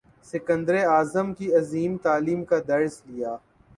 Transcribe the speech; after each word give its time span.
سکندر 0.25 0.75
اعظم 0.85 1.33
کی 1.33 1.53
عظیم 1.55 1.97
تعلیم 2.03 2.43
کا 2.43 2.59
درس 2.67 3.01
لیا 3.05 3.35